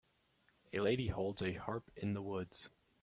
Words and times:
A 0.73 0.79
lady 0.79 1.09
holds 1.09 1.43
a 1.43 1.53
harp 1.53 1.91
in 1.95 2.15
the 2.15 2.23
woods. 2.23 2.69